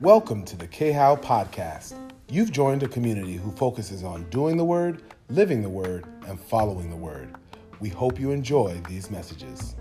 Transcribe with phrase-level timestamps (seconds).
[0.00, 1.94] Welcome to the KHOW podcast.
[2.28, 6.90] You've joined a community who focuses on doing the word, living the word, and following
[6.90, 7.34] the word.
[7.80, 9.76] We hope you enjoy these messages.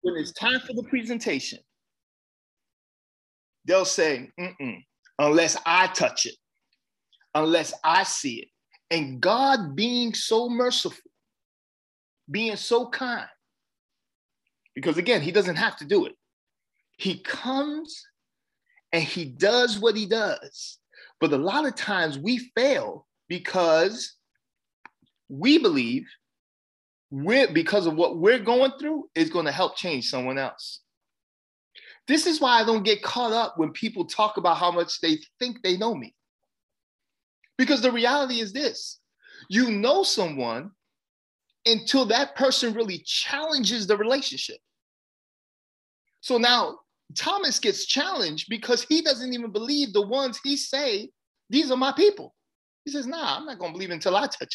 [0.00, 1.58] When it's time for the presentation,
[3.66, 4.30] they'll say,
[5.18, 6.36] unless I touch it,
[7.34, 8.48] unless I see it.
[8.90, 11.10] And God being so merciful,
[12.30, 13.28] being so kind,
[14.74, 16.14] because again, he doesn't have to do it.
[16.96, 18.04] He comes
[18.92, 20.78] and he does what he does.
[21.20, 24.14] But a lot of times we fail because
[25.28, 26.06] we believe
[27.10, 30.80] we're because of what we're going through is going to help change someone else.
[32.06, 35.18] This is why I don't get caught up when people talk about how much they
[35.38, 36.14] think they know me.
[37.56, 39.00] Because the reality is this
[39.48, 40.70] you know someone
[41.66, 44.58] until that person really challenges the relationship.
[46.20, 46.78] So now
[47.16, 51.10] Thomas gets challenged because he doesn't even believe the ones he say,
[51.50, 52.34] these are my people.
[52.84, 54.54] He says, nah, I'm not gonna believe until I touch it.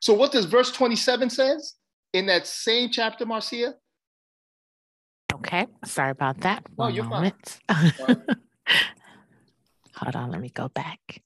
[0.00, 1.74] So what does verse 27 says
[2.12, 3.74] in that same chapter, Marcia?
[5.34, 6.64] Okay, sorry about that.
[6.76, 7.60] One oh, you're moment.
[7.68, 8.22] fine.
[9.96, 11.22] Hold on, let me go back.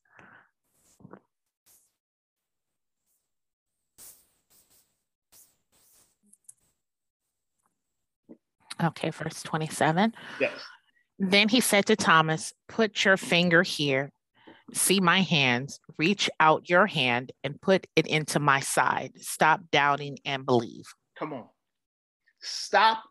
[8.82, 10.14] Okay, verse 27.
[10.40, 10.52] Yes.
[11.18, 14.12] Then he said to Thomas, Put your finger here,
[14.72, 19.12] see my hands, reach out your hand and put it into my side.
[19.16, 20.84] Stop doubting and believe.
[21.18, 21.46] Come on.
[22.40, 23.02] Stop.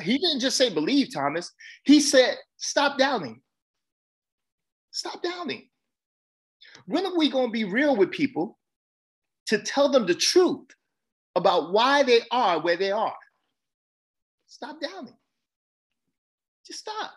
[0.00, 1.52] He didn't just say believe, Thomas.
[1.84, 3.42] He said, Stop doubting.
[4.96, 5.68] Stop doubting.
[6.86, 8.58] When are we going to be real with people
[9.48, 10.68] to tell them the truth
[11.34, 13.14] about why they are where they are?
[14.46, 15.12] Stop doubting.
[16.66, 17.12] Just stop.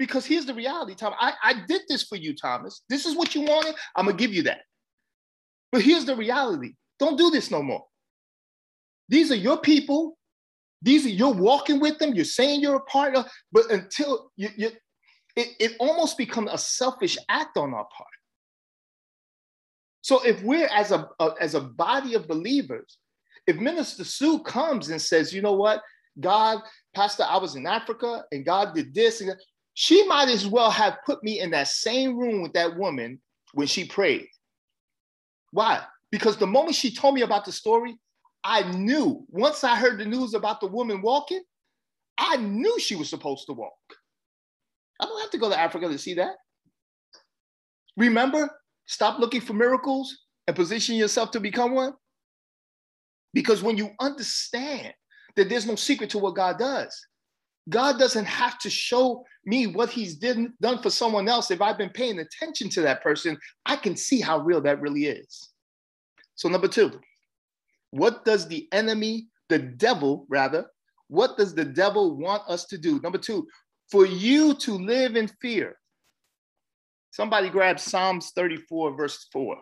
[0.00, 1.14] Because here's the reality, Tom.
[1.20, 2.82] I, I did this for you, Thomas.
[2.88, 3.76] This is what you wanted.
[3.94, 4.62] I'm going to give you that.
[5.70, 7.84] But here's the reality don't do this no more.
[9.08, 10.18] These are your people.
[10.82, 12.14] These are you're walking with them.
[12.14, 14.72] You're saying you're a part of, but until you, you
[15.36, 18.08] it, it almost becomes a selfish act on our part.
[20.00, 22.98] So if we're as a, a as a body of believers,
[23.46, 25.82] if Minister Sue comes and says, you know what,
[26.18, 26.60] God,
[26.94, 29.20] Pastor, I was in Africa and God did this.
[29.20, 29.34] And
[29.74, 33.20] she might as well have put me in that same room with that woman
[33.52, 34.26] when she prayed.
[35.50, 35.82] Why?
[36.10, 37.96] Because the moment she told me about the story,
[38.42, 41.42] I knew once I heard the news about the woman walking,
[42.16, 43.74] I knew she was supposed to walk.
[45.00, 46.36] I don't have to go to Africa to see that.
[47.96, 48.50] Remember,
[48.86, 51.94] stop looking for miracles and position yourself to become one.
[53.32, 54.94] Because when you understand
[55.36, 56.98] that there's no secret to what God does.
[57.68, 61.50] God doesn't have to show me what he's did, done for someone else.
[61.50, 65.06] If I've been paying attention to that person, I can see how real that really
[65.06, 65.50] is.
[66.36, 67.00] So, number two,
[67.90, 70.66] what does the enemy, the devil rather,
[71.08, 73.00] what does the devil want us to do?
[73.00, 73.46] Number two,
[73.90, 75.78] for you to live in fear.
[77.10, 79.56] Somebody grab Psalms 34, verse 4.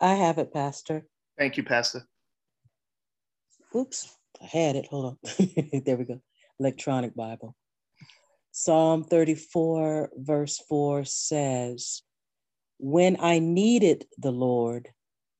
[0.00, 1.04] I have it, Pastor.
[1.36, 2.06] Thank you, Pastor.
[3.74, 4.86] Oops, I had it.
[4.86, 5.82] Hold on.
[5.84, 6.20] there we go.
[6.60, 7.56] Electronic Bible.
[8.52, 12.02] Psalm 34, verse 4 says,
[12.78, 14.90] When I needed the Lord,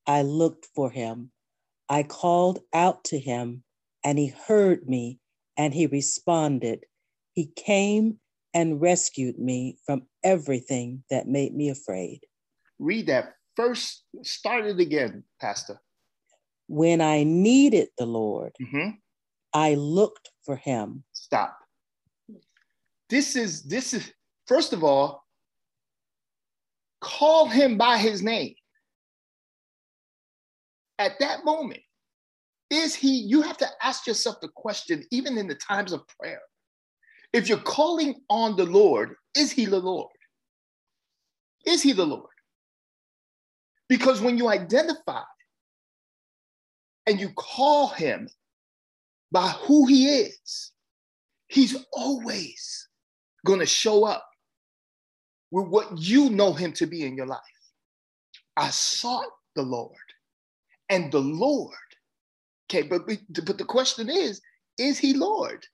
[0.07, 1.31] I looked for him.
[1.87, 3.63] I called out to him,
[4.03, 5.19] and he heard me,
[5.57, 6.85] and he responded.
[7.33, 8.19] He came
[8.53, 12.21] and rescued me from everything that made me afraid.
[12.79, 15.79] Read that first started again, Pastor?
[16.67, 18.91] When I needed the Lord, mm-hmm.
[19.53, 21.03] I looked for him.
[21.31, 21.57] Stop.
[23.09, 24.11] This is this is
[24.47, 25.23] first of all,
[26.99, 28.53] call him by his name.
[30.99, 31.79] At that moment,
[32.69, 36.41] is he, you have to ask yourself the question, even in the times of prayer.
[37.31, 40.11] If you're calling on the Lord, is he the Lord?
[41.65, 42.29] Is he the Lord?
[43.87, 45.23] Because when you identify
[47.07, 48.27] and you call him
[49.31, 50.70] by who he is,
[51.51, 52.87] he's always
[53.45, 54.25] going to show up
[55.51, 57.39] with what you know him to be in your life.
[58.55, 59.95] I sought the Lord
[60.89, 61.75] and the Lord.
[62.69, 64.41] Okay, but, but the question is,
[64.77, 65.65] is he Lord?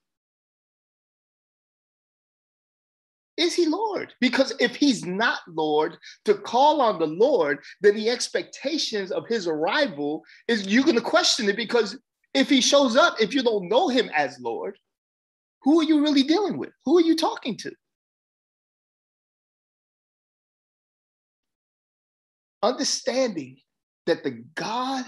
[3.38, 4.14] Is he Lord?
[4.20, 5.96] Because if he's not Lord,
[6.26, 11.02] to call on the Lord, then the expectations of his arrival is you're going to
[11.02, 12.00] question it because
[12.34, 14.76] if he shows up, if you don't know him as Lord,
[15.64, 16.72] who are you really dealing with?
[16.86, 17.72] Who are you talking to?
[22.64, 23.58] Understanding
[24.06, 25.06] that the God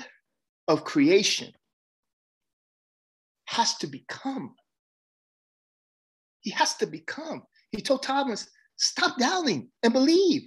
[0.67, 1.51] of creation
[3.45, 4.53] has to become.
[6.41, 7.43] He has to become.
[7.71, 8.47] He told Thomas,
[8.77, 10.43] stop doubting and believe.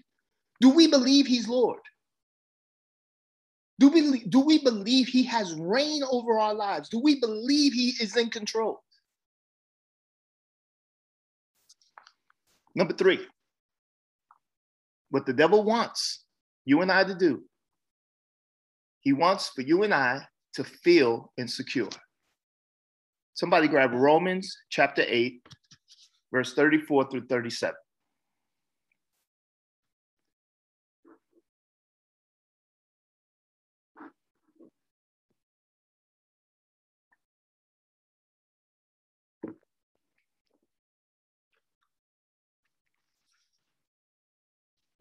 [0.60, 1.80] Do we believe he's Lord?
[3.80, 6.88] Do we, do we believe he has reign over our lives?
[6.88, 8.82] Do we believe he is in control?
[12.74, 13.26] Number three,
[15.10, 16.24] what the devil wants
[16.64, 17.42] you and I to do,
[19.00, 21.88] he wants for you and I to feel insecure.
[23.34, 25.46] Somebody grab Romans chapter 8,
[26.32, 27.74] verse 34 through 37.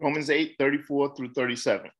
[0.01, 1.91] Romans 8, 34 through 37.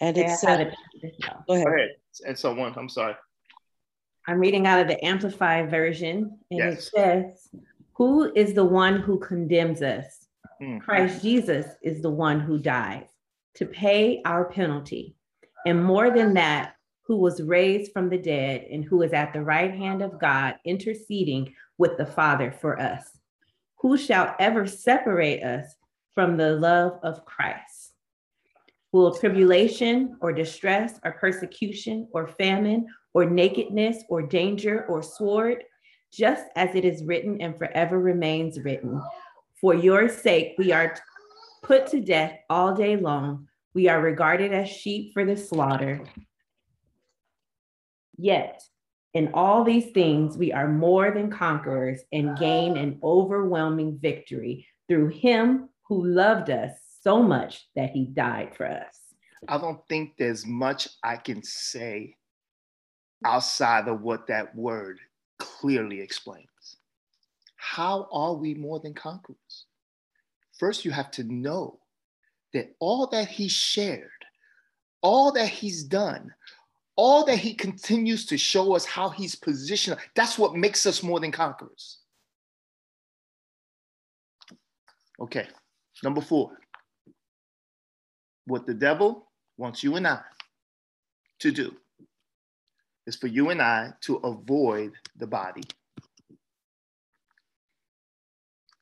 [0.00, 0.74] And it said,
[1.48, 1.66] go ahead.
[1.66, 1.90] Go ahead.
[2.26, 3.14] And so one, I'm sorry.
[4.28, 6.78] I'm reading out of the Amplified version, and yes.
[6.78, 7.48] it says,
[7.94, 10.26] Who is the one who condemns us?
[10.60, 10.80] Mm.
[10.80, 13.06] Christ Jesus is the one who died
[13.54, 15.16] to pay our penalty.
[15.64, 16.74] And more than that,
[17.06, 20.56] who was raised from the dead and who is at the right hand of God,
[20.64, 23.16] interceding with the Father for us.
[23.86, 25.76] Who shall ever separate us
[26.12, 27.92] from the love of Christ?
[28.90, 35.62] Will tribulation or distress or persecution or famine or nakedness or danger or sword?
[36.12, 39.00] Just as it is written and forever remains written.
[39.60, 40.96] For your sake, we are
[41.62, 43.46] put to death all day long.
[43.72, 46.04] We are regarded as sheep for the slaughter.
[48.18, 48.60] Yet
[49.16, 55.08] in all these things, we are more than conquerors and gain an overwhelming victory through
[55.08, 58.98] him who loved us so much that he died for us.
[59.48, 62.14] I don't think there's much I can say
[63.24, 65.00] outside of what that word
[65.38, 66.76] clearly explains.
[67.56, 69.64] How are we more than conquerors?
[70.58, 71.78] First, you have to know
[72.52, 74.10] that all that he shared,
[75.00, 76.34] all that he's done,
[76.96, 81.20] all that he continues to show us how he's positioned, that's what makes us more
[81.20, 81.98] than conquerors.
[85.20, 85.46] Okay,
[86.02, 86.52] number four.
[88.46, 90.20] What the devil wants you and I
[91.40, 91.74] to do
[93.06, 95.62] is for you and I to avoid the body.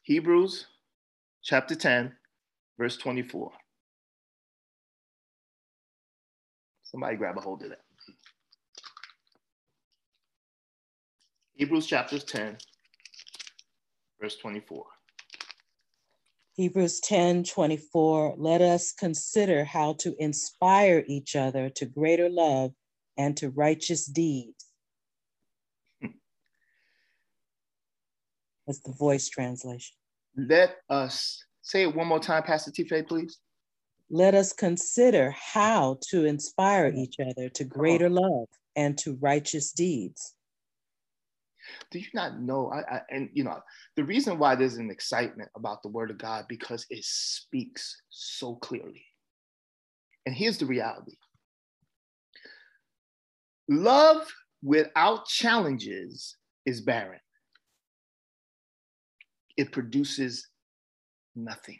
[0.05, 0.67] Hebrews
[1.43, 2.13] chapter 10,
[2.79, 3.53] verse 24.
[6.83, 7.84] Somebody grab a hold of that.
[11.57, 12.57] Hebrews chapter 10,
[14.21, 14.85] verse 24.
[16.57, 18.35] Hebrews 10 24.
[18.37, 22.73] Let us consider how to inspire each other to greater love
[23.17, 24.67] and to righteous deeds.
[28.67, 29.95] That's the voice translation.
[30.37, 33.39] Let us say it one more time, Pastor Tife, please.
[34.11, 40.35] Let us consider how to inspire each other to greater love and to righteous deeds.
[41.91, 42.71] Do you not know?
[42.73, 43.59] I, I, and you know,
[43.97, 48.57] the reason why there's an excitement about the word of God because it speaks so
[48.57, 49.05] clearly.
[50.27, 51.17] And here's the reality
[53.69, 54.27] love
[54.63, 57.21] without challenges is barren,
[59.57, 60.49] it produces
[61.37, 61.79] nothing.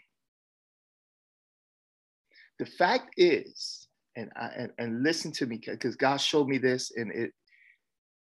[2.59, 6.93] The fact is, and I, and, and listen to me because God showed me this
[6.97, 7.33] and it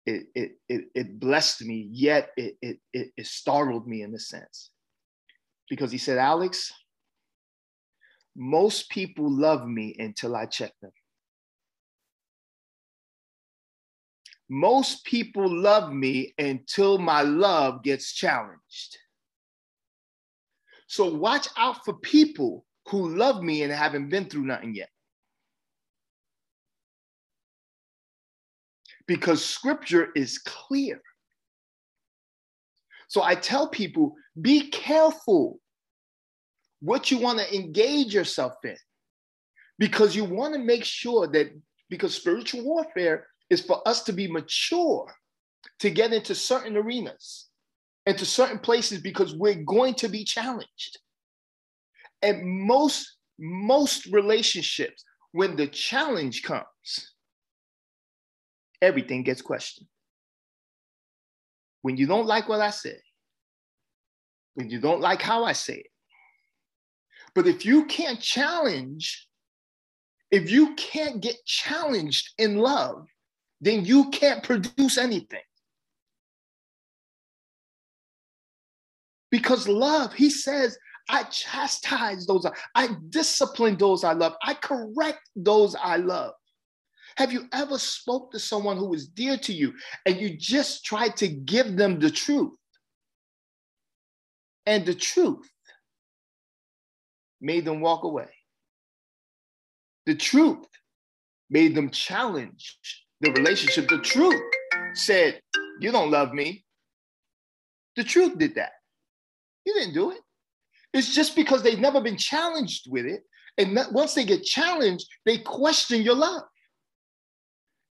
[0.09, 4.19] it, it, it, it blessed me, yet it, it, it, it startled me in a
[4.19, 4.71] sense.
[5.69, 6.73] Because he said, Alex,
[8.35, 10.93] most people love me until I check them.
[14.49, 18.97] Most people love me until my love gets challenged.
[20.87, 24.89] So watch out for people who love me and haven't been through nothing yet.
[29.09, 31.01] Because scripture is clear.
[33.09, 35.59] So I tell people be careful
[36.81, 38.77] what you want to engage yourself in.
[39.79, 41.51] Because you want to make sure that,
[41.89, 45.13] because spiritual warfare is for us to be mature
[45.81, 47.49] to get into certain arenas
[48.07, 50.99] and to certain places because we're going to be challenged.
[52.21, 57.15] And most, most relationships, when the challenge comes,
[58.81, 59.87] everything gets questioned.
[61.83, 62.97] When you don't like what I say,
[64.55, 65.91] when you don't like how I say it,
[67.35, 69.29] but if you can't challenge,
[70.31, 73.07] if you can't get challenged in love,
[73.61, 75.41] then you can't produce anything.
[79.31, 85.75] Because love, he says, I chastise those, I discipline those I love, I correct those
[85.75, 86.35] I love.
[87.19, 89.75] Have you ever spoke to someone who was dear to you
[90.07, 92.53] and you just tried to give them the truth?
[94.67, 95.51] And the truth
[97.41, 98.29] made them walk away.
[100.07, 100.65] The truth
[101.51, 102.79] made them challenge
[103.21, 103.89] the relationship.
[103.89, 104.41] The truth
[104.95, 105.41] said,
[105.81, 106.65] You don't love me.
[107.97, 108.71] The truth did that.
[109.65, 110.21] You didn't do it.
[110.95, 113.25] It's just because they've never been challenged with it.
[113.59, 116.45] And once they get challenged, they question your love.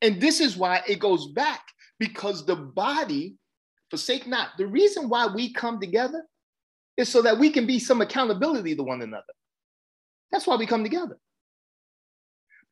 [0.03, 1.63] And this is why it goes back
[1.99, 3.37] because the body,
[3.91, 4.51] forsake not.
[4.59, 6.25] The reason why we come together
[6.97, 9.25] is so that we can be some accountability to one another.
[10.31, 11.19] That's why we come together.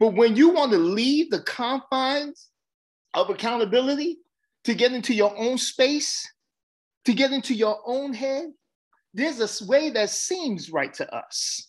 [0.00, 2.50] But when you want to leave the confines
[3.14, 4.18] of accountability
[4.64, 6.28] to get into your own space,
[7.04, 8.52] to get into your own head,
[9.12, 11.68] there's a way that seems right to us.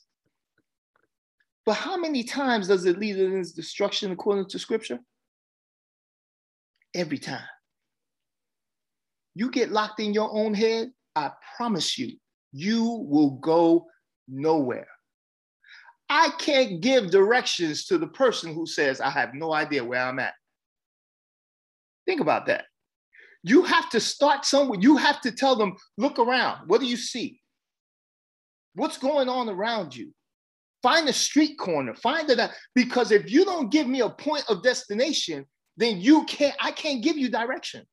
[1.65, 4.99] But how many times does it lead to destruction according to scripture?
[6.95, 7.43] Every time.
[9.35, 12.13] You get locked in your own head, I promise you,
[12.53, 13.85] you will go
[14.29, 14.87] nowhere.
[16.09, 20.19] I can't give directions to the person who says, I have no idea where I'm
[20.19, 20.35] at.
[22.05, 22.65] Think about that.
[23.43, 24.79] You have to start somewhere.
[24.81, 26.67] You have to tell them, look around.
[26.67, 27.41] What do you see?
[28.73, 30.13] What's going on around you?
[30.81, 32.39] Find a street corner, find it.
[32.73, 35.45] Because if you don't give me a point of destination,
[35.77, 37.85] then you can't, I can't give you direction.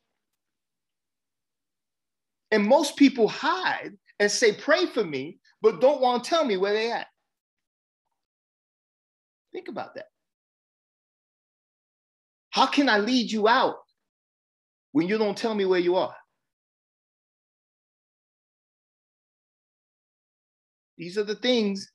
[2.50, 6.56] And most people hide and say, pray for me, but don't want to tell me
[6.56, 7.06] where they at.
[9.52, 10.06] Think about that.
[12.50, 13.76] How can I lead you out
[14.92, 16.14] when you don't tell me where you are?
[20.98, 21.90] These are the things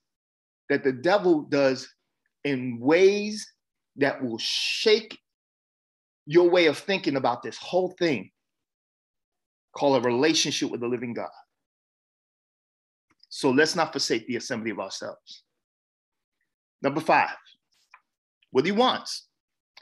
[0.69, 1.87] that the devil does
[2.43, 3.47] in ways
[3.97, 5.17] that will shake
[6.27, 8.29] your way of thinking about this whole thing
[9.73, 11.29] called a relationship with the living God.
[13.29, 15.43] So let's not forsake the assembly of ourselves.
[16.81, 17.35] Number five,
[18.51, 19.27] what he wants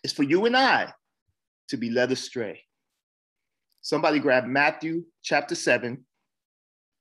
[0.04, 0.94] is for you and I
[1.70, 2.62] to be led astray.
[3.82, 6.06] Somebody grab Matthew chapter 7,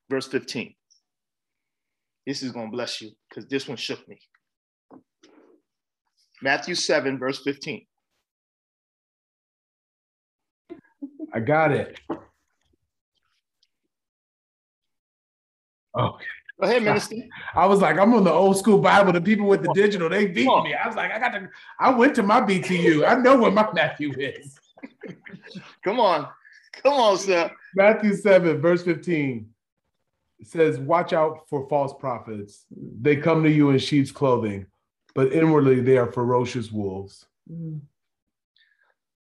[0.09, 0.75] verse 15.
[2.27, 4.19] This is going to bless you because this one shook me.
[6.43, 7.87] Matthew 7, verse 15.
[11.35, 11.99] I got it.
[15.99, 16.25] Okay.
[16.61, 17.17] Go ahead, Minister.
[17.55, 19.13] I was like, I'm on the old school Bible.
[19.13, 20.75] The people with the digital, they beat me.
[20.75, 21.49] I was like, I got to,
[21.81, 23.07] I went to my BTU.
[23.07, 24.59] I know where my Matthew is.
[25.83, 26.29] Come on.
[26.83, 27.51] Come on, sir.
[27.75, 29.49] Matthew 7, verse 15.
[30.43, 32.67] Says, Watch out for false prophets.
[32.71, 34.67] They come to you in sheep's clothing,
[35.15, 37.25] but inwardly they are ferocious wolves.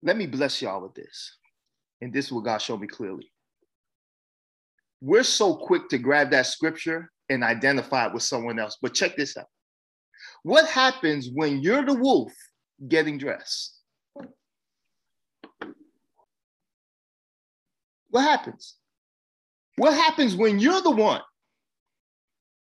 [0.03, 1.37] Let me bless y'all with this.
[2.01, 3.31] And this is what God showed me clearly
[5.01, 8.77] we're so quick to grab that scripture and identify it with someone else.
[8.81, 9.47] But check this out.
[10.43, 12.31] What happens when you're the wolf
[12.87, 13.79] getting dressed?
[18.09, 18.75] What happens?
[19.77, 21.21] What happens when you're the one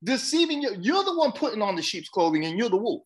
[0.04, 0.76] deceiving you?
[0.80, 3.02] You're the one putting on the sheep's clothing and you're the wolf.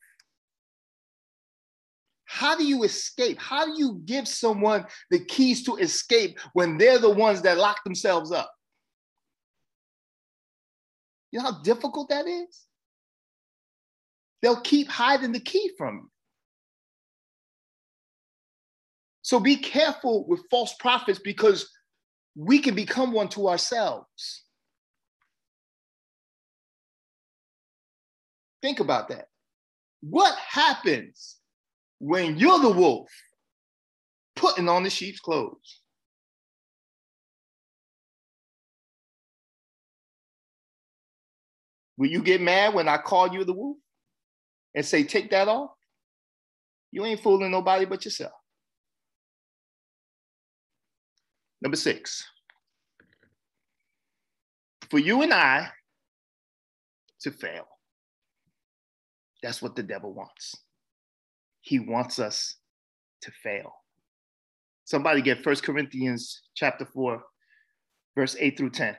[2.26, 3.40] How do you escape?
[3.40, 7.84] How do you give someone the keys to escape when they're the ones that lock
[7.84, 8.52] themselves up?
[11.32, 12.66] You know how difficult that is?
[14.42, 16.10] They'll keep hiding the key from you.
[19.22, 21.70] So be careful with false prophets because
[22.36, 24.44] we can become one to ourselves.
[28.62, 29.28] Think about that.
[30.02, 31.35] What happens
[32.06, 33.10] when you're the wolf
[34.36, 35.82] putting on the sheep's clothes?
[41.98, 43.78] Will you get mad when I call you the wolf
[44.76, 45.72] and say, take that off?
[46.92, 48.34] You ain't fooling nobody but yourself.
[51.60, 52.24] Number six,
[54.92, 55.70] for you and I
[57.22, 57.66] to fail.
[59.42, 60.56] That's what the devil wants.
[61.66, 62.58] He wants us
[63.22, 63.74] to fail.
[64.84, 67.24] Somebody get First Corinthians chapter 4,
[68.16, 68.96] verse 8 through 10.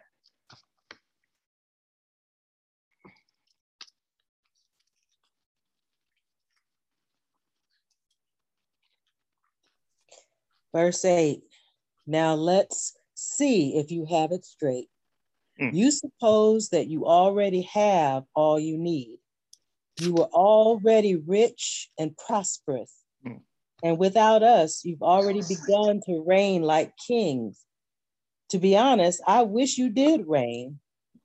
[10.74, 11.42] Verse 8
[12.08, 14.88] Now let's see if you have it straight.
[15.60, 15.72] Mm.
[15.72, 19.18] You suppose that you already have all you need.
[20.00, 22.92] You were already rich and prosperous.
[23.26, 23.40] Mm.
[23.82, 27.64] And without us, you've already begun to reign like kings.
[28.50, 30.80] To be honest, I wish you did reign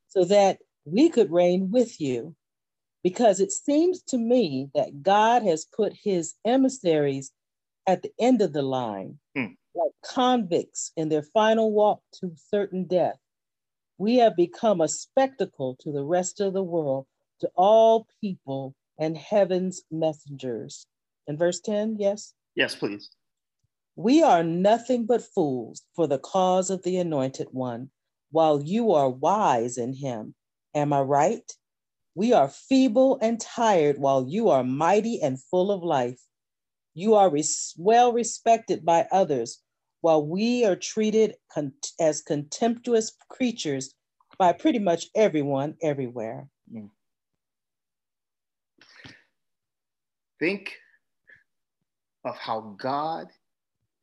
[0.07, 2.35] so that we could reign with you.
[3.03, 7.31] Because it seems to me that God has put his emissaries
[7.87, 9.53] at the end of the line, hmm.
[9.73, 13.17] like convicts in their final walk to certain death.
[13.97, 17.07] We have become a spectacle to the rest of the world,
[17.41, 20.85] to all people and heaven's messengers.
[21.27, 22.33] In verse 10, yes?
[22.55, 23.09] Yes, please.
[23.95, 27.89] We are nothing but fools for the cause of the anointed one,
[28.31, 30.33] while you are wise in him.
[30.73, 31.51] Am I right?
[32.15, 36.19] We are feeble and tired, while you are mighty and full of life.
[36.93, 39.59] You are res- well respected by others,
[40.01, 43.93] while we are treated con- as contemptuous creatures
[44.37, 46.47] by pretty much everyone everywhere.
[46.73, 46.89] Mm.
[50.41, 50.75] Think
[52.25, 53.27] of how God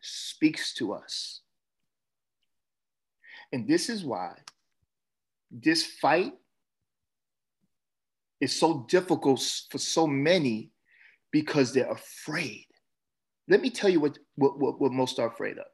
[0.01, 1.41] speaks to us.
[3.53, 4.35] And this is why
[5.51, 6.33] this fight
[8.41, 10.71] is so difficult for so many
[11.33, 12.67] because they're afraid.
[13.49, 15.67] Let me tell you what, what, what, what most are afraid of.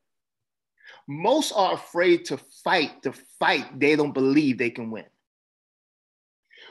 [1.07, 5.05] Most are afraid to fight the fight they don't believe they can win.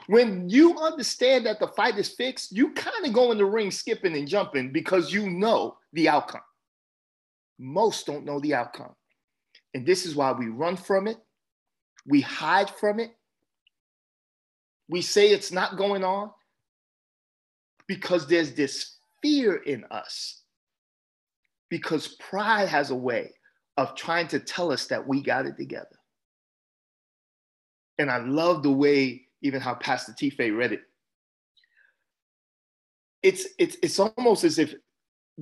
[0.08, 3.72] When you understand that the fight is fixed, you kind of go in the ring
[3.72, 6.42] skipping and jumping because you know the outcome.
[7.58, 8.96] Most don't know the outcome.
[9.74, 11.18] And this is why we run from it,
[12.06, 13.12] we hide from it,
[14.90, 16.32] we say it's not going on
[17.88, 20.42] because there's this fear in us
[21.70, 23.32] because pride has a way
[23.78, 25.98] of trying to tell us that we got it together.
[27.98, 30.82] And I love the way even how Pastor Tife read it.
[33.22, 34.74] It's it's it's almost as if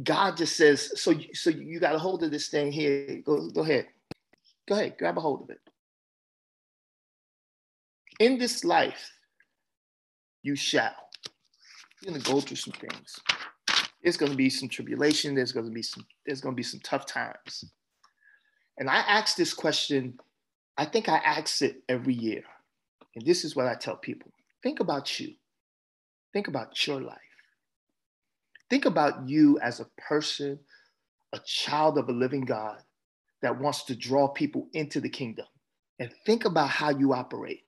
[0.04, 3.22] God just says, so so you got a hold of this thing here.
[3.26, 3.88] Go go ahead,
[4.68, 5.60] go ahead, grab a hold of it.
[8.20, 9.12] In this life,
[10.44, 10.92] you shall.
[12.02, 13.20] You're gonna go through some things
[14.04, 17.66] there's to be some tribulation there's to be some there's to be some tough times
[18.78, 20.18] and i ask this question
[20.78, 22.44] i think i ask it every year
[23.16, 24.32] and this is what i tell people.
[24.64, 25.34] Think about you.
[26.34, 27.18] Think about your life.
[28.70, 30.60] Think about you as a person
[31.34, 32.82] a child of a living god
[33.42, 35.46] that wants to draw people into the kingdom.
[36.00, 37.64] And think about how you operate.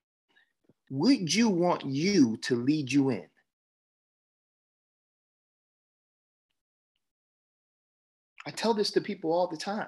[0.90, 3.28] Would you want you to lead you in?
[8.46, 9.88] I tell this to people all the time.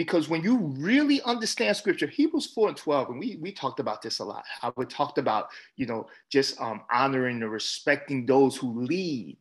[0.00, 4.00] Because when you really understand scripture, Hebrews 4 and 12, and we, we talked about
[4.00, 8.56] this a lot, how we talked about, you know, just um, honoring and respecting those
[8.56, 9.36] who lead.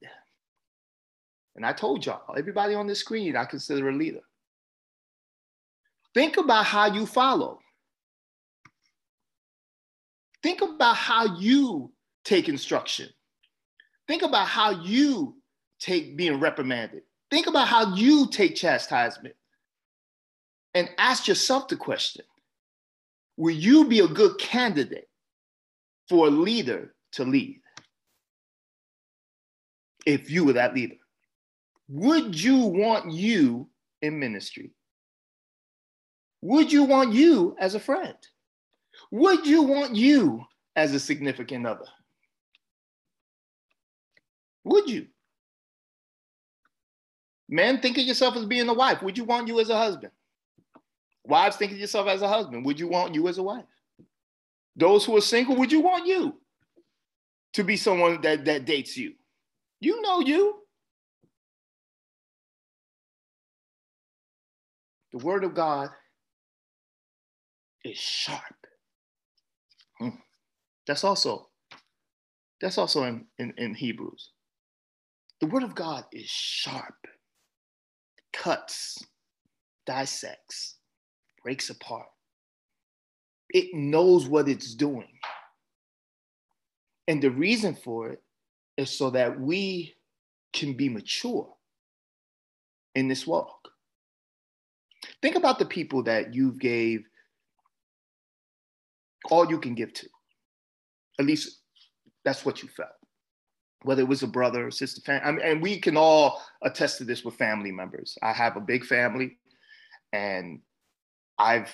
[1.56, 4.20] And I told y'all, everybody on the screen, I consider a leader.
[6.14, 7.60] Think about how you follow.
[10.44, 11.90] Think about how you
[12.26, 13.08] take instruction.
[14.10, 15.38] Think about how you
[15.80, 17.04] take being reprimanded.
[17.32, 19.36] Think about how you take chastisement
[20.74, 22.26] and ask yourself the question
[23.38, 25.08] Will you be a good candidate
[26.08, 27.62] for a leader to lead?
[30.06, 30.96] If you were that leader,
[31.88, 33.70] would you want you
[34.02, 34.74] in ministry?
[36.42, 38.16] Would you want you as a friend?
[39.12, 41.86] Would you want you as a significant other?
[44.64, 45.08] Would you?
[47.50, 49.02] Men, think of yourself as being a wife.
[49.02, 50.12] Would you want you as a husband?
[51.30, 52.66] Wives, think of yourself as a husband.
[52.66, 53.66] Would you want you as a wife?
[54.76, 56.42] Those who are single, would you want you
[57.54, 59.14] to be someone that, that dates you?
[59.80, 60.56] You know you.
[65.12, 65.90] The word of God
[67.84, 68.42] is sharp.
[70.00, 70.10] Hmm.
[70.88, 71.50] That's also,
[72.60, 74.32] that's also in, in, in Hebrews.
[75.42, 76.96] The word of God is sharp,
[78.34, 78.98] cuts,
[79.86, 80.79] dissects,
[81.44, 82.08] breaks apart.
[83.50, 85.20] It knows what it's doing.
[87.08, 88.22] And the reason for it
[88.78, 89.96] is so that we
[90.54, 91.52] can be mature
[92.96, 93.70] in this walk.
[95.22, 97.04] Think about the people that you've gave
[99.30, 100.08] all you can give to.
[101.20, 101.60] At least
[102.24, 102.90] that's what you felt.
[103.84, 106.98] Whether it was a brother or sister, family, I mean, and we can all attest
[106.98, 108.18] to this with family members.
[108.22, 109.38] I have a big family,
[110.12, 110.60] and
[111.40, 111.72] I've,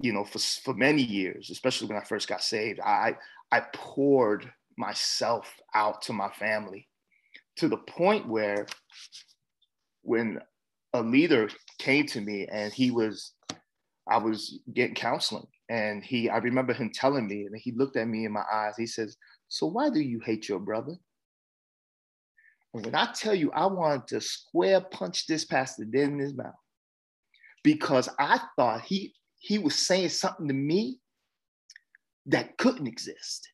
[0.00, 3.16] you know, for for many years, especially when I first got saved, I
[3.50, 6.88] I poured myself out to my family
[7.56, 8.66] to the point where
[10.02, 10.40] when
[10.94, 13.32] a leader came to me and he was
[14.08, 18.08] I was getting counseling and he I remember him telling me and he looked at
[18.08, 18.74] me in my eyes.
[18.78, 19.16] He says,
[19.48, 20.94] "So why do you hate your brother?"
[22.72, 26.34] And when I tell you I wanted to square punch this pastor dead in his
[26.34, 26.54] mouth
[27.62, 30.98] because I thought he he was saying something to me
[32.26, 33.48] that couldn't exist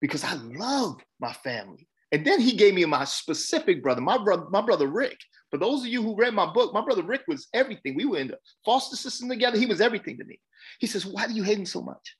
[0.00, 1.88] because I love my family.
[2.10, 5.18] And then he gave me my specific brother, my brother, my brother Rick.
[5.50, 7.94] For those of you who read my book, my brother Rick was everything.
[7.94, 9.58] We were in the foster system together.
[9.58, 10.40] He was everything to me.
[10.80, 12.16] He says, Why do you hate him so much?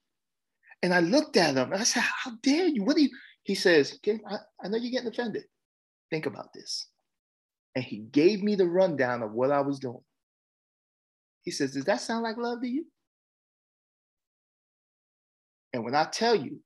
[0.82, 2.84] And I looked at him and I said, How dare you?
[2.84, 3.10] What do you?
[3.44, 5.44] He says, I, I know you're getting offended.
[6.10, 6.88] Think about this.
[7.74, 10.02] And he gave me the rundown of what I was doing.
[11.48, 12.84] He says, Does that sound like love to you?
[15.72, 16.60] And when I tell you,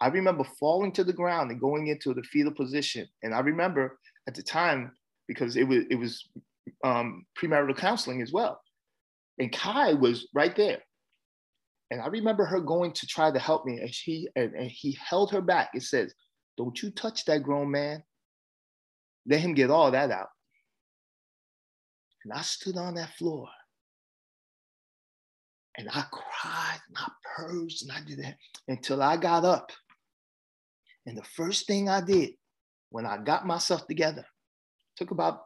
[0.00, 3.06] I remember falling to the ground and going into the fetal position.
[3.22, 4.92] And I remember at the time,
[5.28, 6.26] because it was it was
[6.82, 8.62] um, premarital counseling as well.
[9.38, 10.78] And Kai was right there.
[11.90, 14.96] And I remember her going to try to help me, and she and, and he
[14.98, 15.72] held her back.
[15.74, 16.14] It says,
[16.56, 18.02] Don't you touch that grown man.
[19.26, 20.30] Let him get all that out.
[22.24, 23.46] And I stood on that floor
[25.76, 28.36] and I cried and I purged and I did that
[28.68, 29.70] until I got up
[31.06, 32.30] and the first thing I did
[32.90, 34.24] when I got myself together,
[34.96, 35.40] took about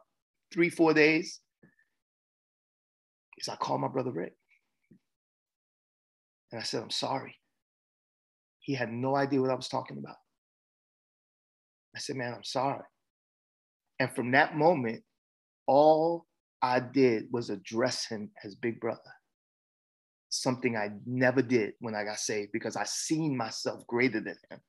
[0.53, 1.39] three, four days,
[3.37, 4.33] is I called my brother Rick.
[6.51, 7.35] And I said, I'm sorry.
[8.59, 10.17] He had no idea what I was talking about.
[11.95, 12.83] I said, man, I'm sorry.
[13.99, 15.03] And from that moment,
[15.67, 16.25] all
[16.61, 18.99] I did was address him as big brother.
[20.41, 24.59] Something I never did when I got saved because I seen myself greater than him.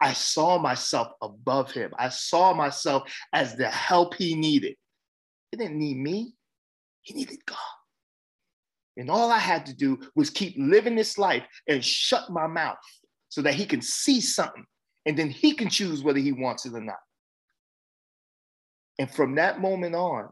[0.00, 1.92] I saw myself above him.
[1.98, 4.74] I saw myself as the help he needed.
[5.50, 6.34] He didn't need me,
[7.02, 7.56] he needed God.
[8.96, 12.78] And all I had to do was keep living this life and shut my mouth
[13.28, 14.64] so that he can see something
[15.06, 16.98] and then he can choose whether he wants it or not.
[18.98, 20.28] And from that moment on,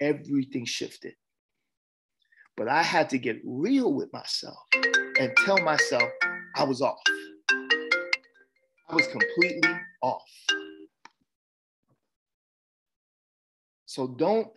[0.00, 1.14] everything shifted.
[2.56, 4.58] But I had to get real with myself
[5.18, 6.08] and tell myself
[6.56, 7.00] I was off.
[8.88, 9.70] I was completely
[10.02, 10.22] off.
[13.86, 14.48] So don't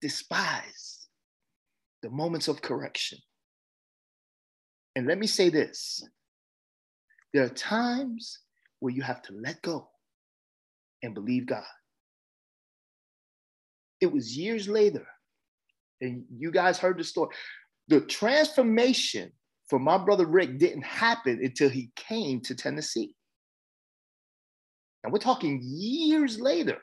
[0.00, 1.08] despise
[2.02, 3.18] the moments of correction.
[4.94, 6.06] And let me say this
[7.32, 8.40] there are times
[8.80, 9.88] where you have to let go
[11.02, 11.64] and believe God.
[14.00, 15.06] It was years later,
[16.02, 17.34] and you guys heard the story.
[17.88, 19.32] The transformation
[19.68, 23.14] for my brother Rick didn't happen until he came to Tennessee.
[25.02, 26.78] And we're talking years later,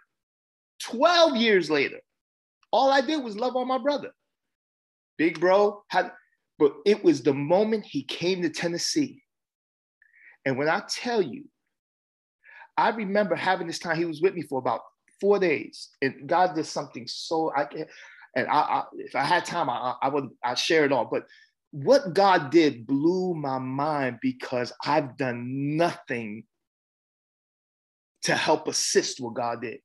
[0.84, 1.99] 12 years later.
[2.71, 4.12] All I did was love on my brother.
[5.17, 6.12] Big bro had,
[6.58, 9.21] but it was the moment he came to Tennessee.
[10.45, 11.45] And when I tell you,
[12.77, 14.82] I remember having this time, he was with me for about
[15.19, 15.89] four days.
[16.01, 17.86] And God did something so I can,
[18.39, 21.06] and I, I if I had time, I, I would I share it all.
[21.06, 21.25] But
[21.71, 26.45] what God did blew my mind because I've done nothing
[28.23, 29.80] to help assist what God did.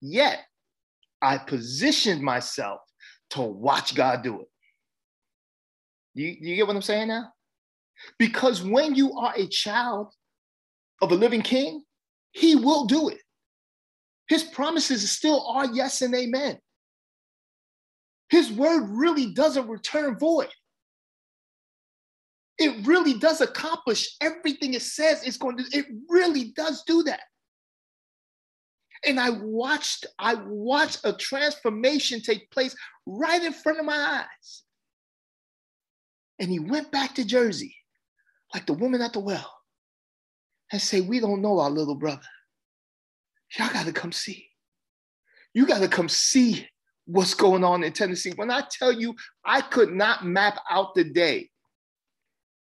[0.00, 0.40] Yet,
[1.20, 2.80] I positioned myself
[3.30, 4.48] to watch God do it.
[6.14, 7.32] You, you get what I'm saying now?
[8.18, 10.12] Because when you are a child
[11.00, 11.82] of a living king,
[12.32, 13.20] he will do it.
[14.28, 16.58] His promises still are yes and amen.
[18.32, 20.48] His word really doesn't return void
[22.58, 27.22] it really does accomplish everything it says it's going to it really does do that
[29.06, 34.62] and i watched i watched a transformation take place right in front of my eyes
[36.38, 37.74] and he went back to jersey
[38.54, 39.50] like the woman at the well
[40.72, 42.20] and say, We don't know our little brother.
[43.58, 44.48] Y'all got to come see.
[45.54, 46.66] You got to come see
[47.06, 48.32] what's going on in Tennessee.
[48.36, 51.50] When I tell you, I could not map out the day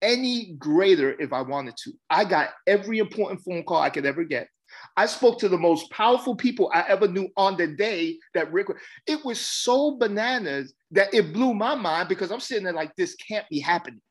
[0.01, 1.93] any greater if I wanted to.
[2.09, 4.47] I got every important phone call I could ever get.
[4.95, 8.67] I spoke to the most powerful people I ever knew on the day that Rick.
[9.07, 13.15] It was so bananas that it blew my mind because I'm sitting there like this
[13.15, 14.01] can't be happening.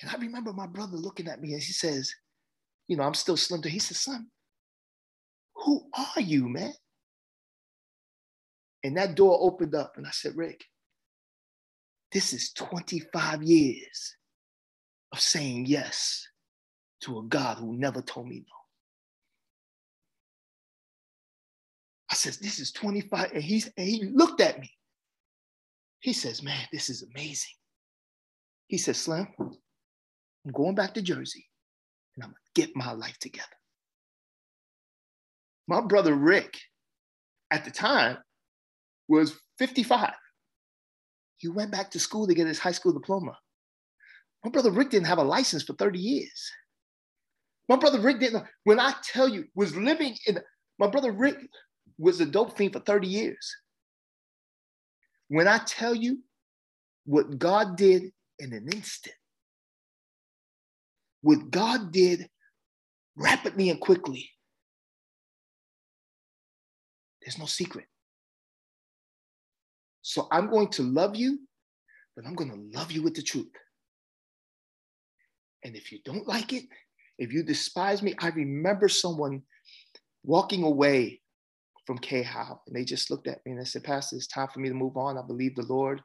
[0.00, 2.14] And I remember my brother looking at me and he says,
[2.86, 4.30] "You know, I'm still slim." He says, "Son,
[5.54, 6.72] who are you, man?"
[8.84, 10.64] And that door opened up, and I said, "Rick,
[12.12, 14.16] this is 25 years
[15.12, 16.26] of saying yes
[17.02, 18.58] to a God who never told me no."
[22.10, 23.32] I says, this is 25.
[23.32, 24.70] And, he's, and he looked at me.
[26.00, 27.52] He says, man, this is amazing.
[28.68, 31.46] He says, Slim, I'm going back to Jersey
[32.16, 33.46] and I'm going to get my life together.
[35.66, 36.58] My brother Rick,
[37.50, 38.18] at the time,
[39.08, 40.12] was 55.
[41.38, 43.36] He went back to school to get his high school diploma.
[44.44, 46.50] My brother Rick didn't have a license for 30 years.
[47.68, 50.38] My brother Rick didn't, when I tell you, was living in,
[50.78, 51.38] my brother Rick
[51.98, 53.56] was a dope fiend for 30 years.
[55.28, 56.20] When I tell you
[57.04, 58.04] what God did
[58.38, 59.14] in an instant,
[61.20, 62.28] what God did
[63.16, 64.30] rapidly and quickly,
[67.20, 67.86] there's no secret.
[70.08, 71.38] So I'm going to love you,
[72.16, 73.52] but I'm going to love you with the truth.
[75.62, 76.64] And if you don't like it,
[77.18, 79.42] if you despise me, I remember someone
[80.24, 81.20] walking away
[81.86, 82.26] from K.
[82.34, 84.74] And they just looked at me and they said, Pastor, it's time for me to
[84.74, 85.18] move on.
[85.18, 86.00] I believe the Lord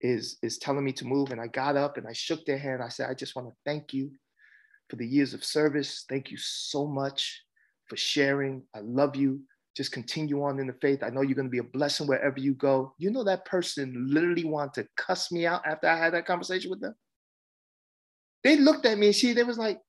[0.00, 1.30] is, is telling me to move.
[1.30, 2.82] And I got up and I shook their hand.
[2.82, 4.10] I said, I just want to thank you
[4.88, 6.06] for the years of service.
[6.08, 7.42] Thank you so much
[7.90, 8.62] for sharing.
[8.74, 9.42] I love you.
[9.76, 11.02] Just continue on in the faith.
[11.02, 12.94] I know you're going to be a blessing wherever you go.
[12.98, 16.70] You know, that person literally wanted to cuss me out after I had that conversation
[16.70, 16.94] with them.
[18.44, 19.80] They looked at me and she, they was like,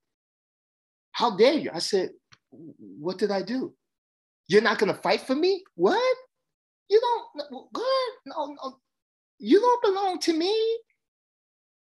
[1.12, 1.70] How dare you?
[1.72, 2.10] I said,
[2.50, 3.74] What did I do?
[4.48, 5.62] You're not going to fight for me?
[5.74, 6.16] What?
[6.88, 8.12] You don't, what?
[8.26, 8.78] No, no,
[9.38, 10.54] you don't belong to me.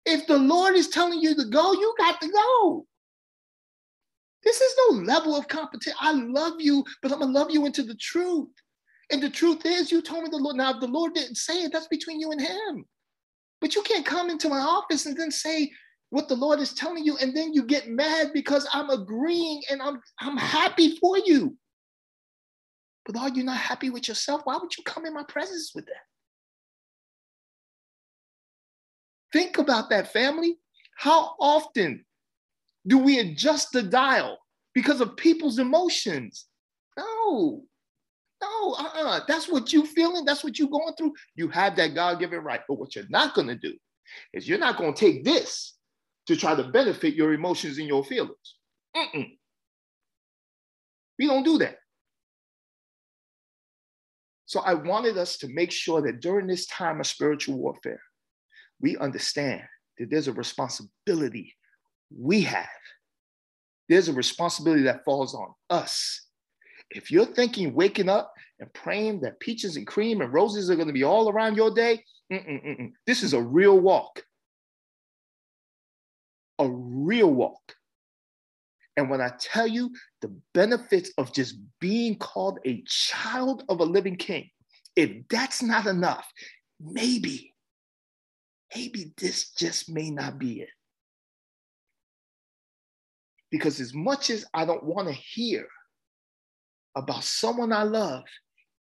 [0.05, 2.85] If the Lord is telling you to go, you got to go.
[4.43, 5.97] This is no level of competition.
[5.99, 8.49] I love you, but I'm to love you into the truth.
[9.11, 10.55] And the truth is, you told me the Lord.
[10.55, 12.85] Now, if the Lord didn't say it, that's between you and Him.
[13.59, 15.71] But you can't come into my office and then say
[16.09, 19.81] what the Lord is telling you, and then you get mad because I'm agreeing and
[19.81, 21.55] I'm, I'm happy for you.
[23.05, 24.41] But are you not happy with yourself?
[24.43, 26.03] Why would you come in my presence with that?
[29.31, 30.57] Think about that, family.
[30.97, 32.05] How often
[32.87, 34.37] do we adjust the dial
[34.73, 36.45] because of people's emotions?
[36.97, 37.63] No,
[38.41, 39.21] no, uh-uh.
[39.27, 40.25] That's what you feeling.
[40.25, 41.13] That's what you're going through.
[41.35, 42.61] You have that God-given right.
[42.67, 43.73] But what you're not going to do
[44.33, 45.75] is you're not going to take this
[46.27, 48.55] to try to benefit your emotions and your feelings.
[48.95, 49.37] Mm-mm.
[51.17, 51.75] We don't do that.
[54.45, 58.01] So I wanted us to make sure that during this time of spiritual warfare,
[58.81, 59.61] we understand
[59.97, 61.55] that there's a responsibility
[62.17, 62.67] we have.
[63.89, 66.27] There's a responsibility that falls on us.
[66.89, 70.87] If you're thinking waking up and praying that peaches and cream and roses are going
[70.87, 72.91] to be all around your day, mm-mm, mm-mm.
[73.05, 74.23] this is a real walk.
[76.59, 77.75] A real walk.
[78.97, 83.85] And when I tell you the benefits of just being called a child of a
[83.85, 84.49] living king,
[84.95, 86.29] if that's not enough,
[86.79, 87.53] maybe,
[88.75, 90.69] maybe this just may not be it.
[93.51, 95.67] Because as much as I don't want to hear
[96.95, 98.23] about someone I love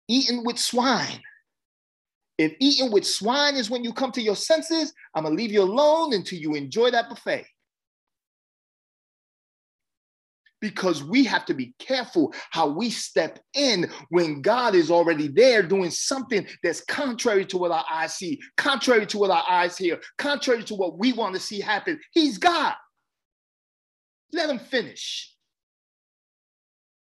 [0.08, 1.22] eating with swine,
[2.38, 5.62] if eating with swine is when you come to your senses, I'm gonna leave you
[5.62, 7.46] alone until you enjoy that buffet
[10.62, 15.64] because we have to be careful how we step in when God is already there
[15.64, 20.00] doing something that's contrary to what our eyes see, contrary to what our eyes hear,
[20.18, 22.00] contrary to what we want to see happen.
[22.12, 22.74] He's God.
[24.32, 25.34] Let him finish.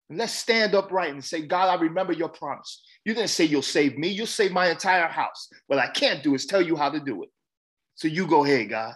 [0.10, 2.82] And let's stand upright and say, God, I remember your promise.
[3.04, 5.50] You didn't say you'll save me, you'll save my entire house.
[5.68, 7.30] What I can't do is tell you how to do it.
[7.96, 8.94] So you go ahead, God.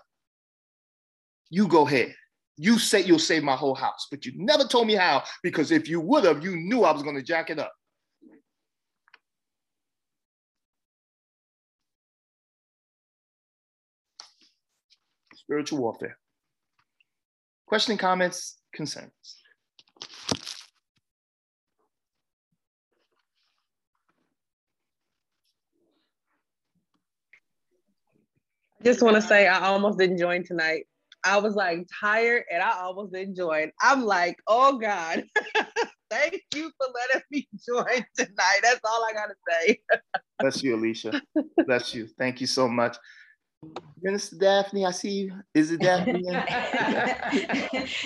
[1.49, 2.13] You go ahead.
[2.57, 5.89] You say you'll save my whole house, but you never told me how because if
[5.89, 7.73] you would have, you knew I was going to jack it up.
[15.35, 16.17] Spiritual warfare.
[17.71, 19.37] Question, comments, concerns.
[28.77, 30.83] I just want to say I almost didn't join tonight.
[31.23, 33.71] I was like tired and I almost didn't join.
[33.81, 35.23] I'm like, oh God,
[36.09, 38.59] thank you for letting me join tonight.
[38.63, 39.79] That's all I gotta say.
[40.41, 41.21] Bless you, Alicia.
[41.65, 42.09] Bless you.
[42.19, 42.97] Thank you so much.
[44.01, 45.33] Minister Daphne, I see you.
[45.53, 46.23] Is it Daphne?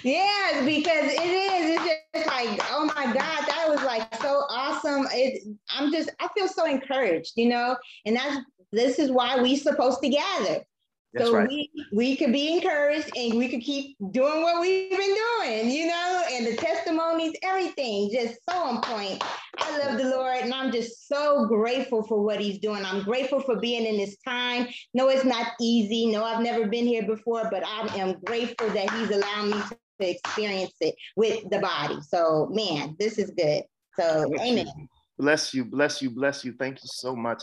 [0.03, 1.79] yes, because it is.
[1.79, 3.15] It's just like, oh my God,
[3.47, 5.07] that was like so awesome.
[5.13, 8.37] It, I'm just, I feel so encouraged, you know, and that's
[8.73, 10.65] this is why we're supposed to gather.
[11.13, 11.47] That's so right.
[11.47, 15.87] we we could be encouraged and we could keep doing what we've been doing, you
[15.87, 19.23] know, and the testimonies, everything just so on point.
[19.59, 22.83] I love the Lord and I'm just so grateful for what he's doing.
[22.83, 24.67] I'm grateful for being in this time.
[24.93, 26.07] No, it's not easy.
[26.07, 30.09] No, I've never been here before, but I am grateful that he's allowed me to
[30.09, 31.97] experience it with the body.
[32.01, 33.63] So man, this is good.
[33.97, 34.89] So amen.
[35.17, 36.53] Bless you, bless you, bless you.
[36.59, 37.41] Thank you so much.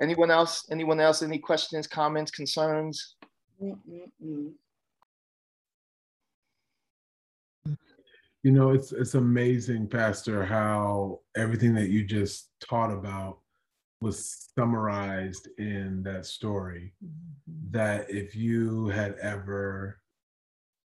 [0.00, 0.66] Anyone else?
[0.70, 1.22] Anyone else?
[1.22, 3.16] Any questions, comments, concerns?
[3.58, 4.54] You
[8.52, 13.38] know, it's it's amazing, Pastor, how everything that you just taught about
[14.00, 16.94] was summarized in that story.
[17.04, 17.72] Mm-hmm.
[17.72, 20.00] That if you had ever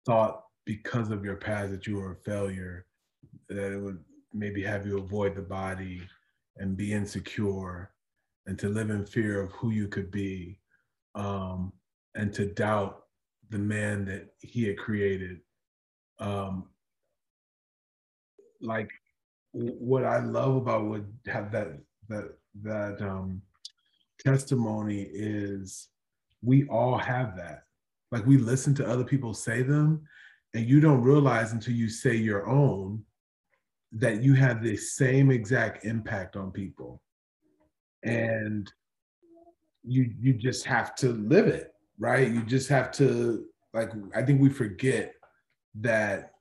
[0.05, 2.85] thought because of your past that you were a failure,
[3.49, 3.99] that it would
[4.33, 6.01] maybe have you avoid the body
[6.57, 7.91] and be insecure
[8.51, 10.59] and to live in fear of who you could be
[11.15, 11.71] um,
[12.15, 13.03] and to doubt
[13.49, 15.39] the man that he had created.
[16.19, 16.65] Um,
[18.59, 18.91] like
[19.53, 23.41] what I love about what have that that that um,
[24.19, 25.87] testimony is
[26.41, 27.63] we all have that.
[28.11, 30.01] Like we listen to other people say them,
[30.53, 33.05] and you don't realize until you say your own
[33.93, 37.01] that you have the same exact impact on people
[38.03, 38.71] and
[39.83, 42.31] you you just have to live it right?
[42.31, 45.13] You just have to like i think we forget
[45.75, 46.33] that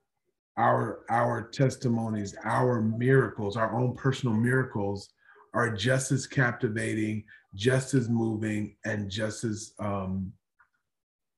[0.57, 5.11] our our testimonies our miracles our own personal miracles
[5.55, 7.23] are just as captivating
[7.55, 10.33] just as moving and just as um,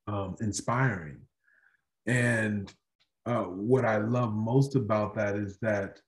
[0.06, 1.18] um, inspiring.
[2.06, 2.72] And
[3.26, 6.00] uh, what i love most about that is that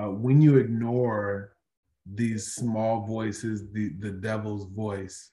[0.00, 1.56] uh, when you ignore
[2.14, 5.30] these small voices, the, the devil's voice,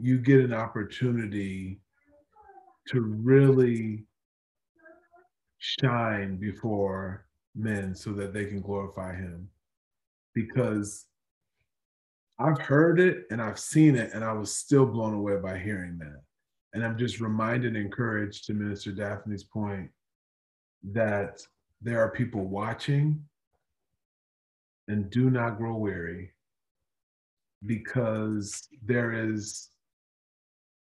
[0.00, 1.80] you get an opportunity
[2.88, 4.04] to really
[5.58, 9.48] shine before men so that they can glorify him.
[10.34, 11.06] Because
[12.38, 15.98] I've heard it and I've seen it, and I was still blown away by hearing
[15.98, 16.22] that.
[16.74, 19.90] And I'm just reminded and encouraged to Minister Daphne's point
[20.92, 21.40] that
[21.82, 23.22] there are people watching
[24.88, 26.32] and do not grow weary
[27.66, 29.68] because there is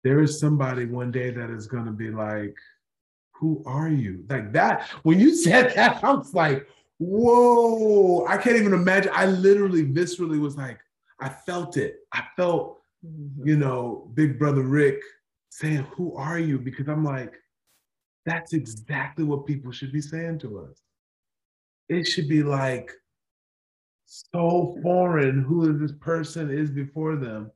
[0.02, 2.56] there is somebody one day that is going to be like
[3.32, 4.24] who are you?
[4.28, 6.66] Like that when you said that i was like
[6.98, 8.26] whoa.
[8.26, 10.78] I can't even imagine i literally viscerally was like
[11.20, 11.96] i felt it.
[12.12, 13.46] I felt mm-hmm.
[13.46, 15.00] you know big brother rick
[15.50, 16.58] saying who are you?
[16.58, 17.34] Because i'm like
[18.26, 20.82] that's exactly what people should be saying to us.
[21.88, 22.92] It should be like
[24.10, 27.48] so foreign who this person is before them,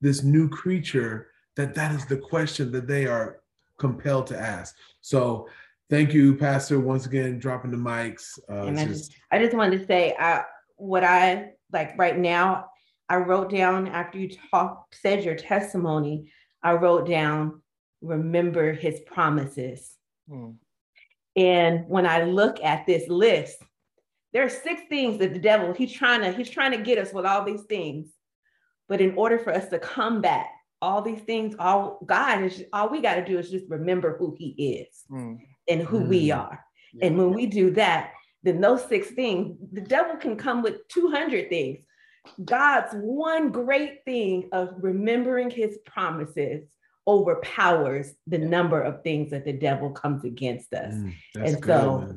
[0.00, 3.40] this new creature, that that is the question that they are
[3.78, 4.74] compelled to ask.
[5.02, 5.48] So
[5.90, 8.38] thank you, Pastor, once again, dropping the mics.
[8.48, 10.40] Uh, and I just, I just wanted to say uh,
[10.76, 12.70] what I like right now,
[13.10, 17.60] I wrote down after you talked, said your testimony, I wrote down,
[18.00, 19.94] remember his promises.
[20.26, 20.52] Hmm.
[21.36, 23.58] And when I look at this list,
[24.32, 27.12] there are six things that the devil, he's trying to, he's trying to get us
[27.12, 28.08] with all these things.
[28.88, 30.46] But in order for us to combat
[30.80, 34.34] all these things, all God is all we got to do is just remember who
[34.38, 35.38] he is mm.
[35.68, 36.08] and who mm.
[36.08, 36.64] we are.
[36.94, 37.06] Yeah.
[37.06, 41.48] And when we do that, then those six things, the devil can come with 200
[41.48, 41.78] things.
[42.44, 46.64] God's one great thing of remembering his promises
[47.06, 50.94] overpowers the number of things that the devil comes against us.
[50.94, 52.14] Mm, and so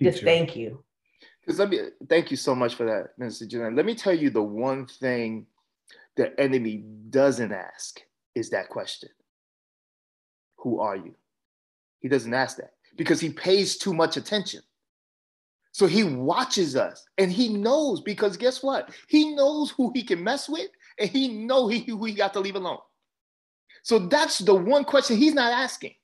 [0.00, 0.83] just thank you.
[1.44, 3.74] Because let me thank you so much for that, Minister Jeanette.
[3.74, 5.46] Let me tell you the one thing
[6.16, 8.00] the enemy doesn't ask
[8.34, 9.10] is that question.
[10.58, 11.14] Who are you?
[12.00, 14.62] He doesn't ask that because he pays too much attention.
[15.72, 18.90] So he watches us and he knows because guess what?
[19.08, 22.54] He knows who he can mess with and he know who he got to leave
[22.54, 22.78] alone.
[23.82, 25.94] So that's the one question he's not asking.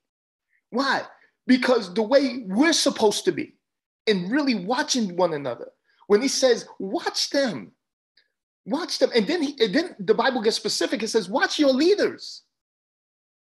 [0.70, 1.02] Why?
[1.46, 3.54] Because the way we're supposed to be
[4.10, 5.70] and really watching one another.
[6.08, 7.72] When he says, watch them,
[8.66, 9.10] watch them.
[9.14, 11.02] And then, he, and then the Bible gets specific.
[11.02, 12.42] It says, watch your leaders.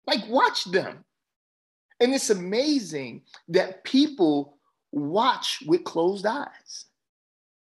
[0.06, 1.04] Like, watch them.
[2.00, 4.56] And it's amazing that people
[4.92, 6.86] watch with closed eyes.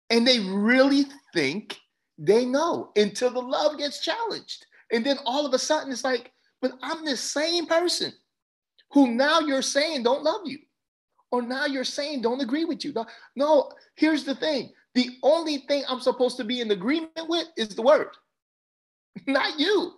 [0.09, 1.79] And they really think
[2.17, 4.65] they know until the love gets challenged.
[4.91, 8.13] And then all of a sudden it's like, but I'm the same person
[8.91, 10.59] who now you're saying don't love you.
[11.31, 12.93] Or now you're saying don't agree with you.
[13.35, 14.71] No, here's the thing.
[14.93, 18.09] The only thing I'm supposed to be in agreement with is the word,
[19.27, 19.93] not you.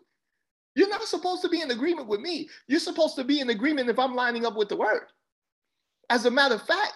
[0.76, 2.50] You're not supposed to be in agreement with me.
[2.68, 5.06] You're supposed to be in agreement if I'm lining up with the word.
[6.10, 6.94] As a matter of fact,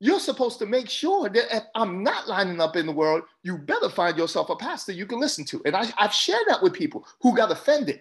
[0.00, 3.58] you're supposed to make sure that if I'm not lining up in the world, you
[3.58, 5.60] better find yourself a pastor you can listen to.
[5.64, 8.00] And I, have shared that with people who got offended.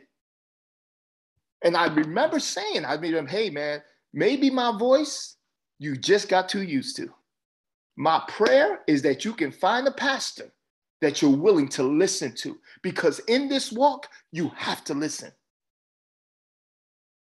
[1.63, 3.81] And I remember saying, I mean, hey, man,
[4.13, 5.36] maybe my voice
[5.79, 7.13] you just got too used to.
[7.95, 10.51] My prayer is that you can find a pastor
[11.01, 15.31] that you're willing to listen to because in this walk, you have to listen.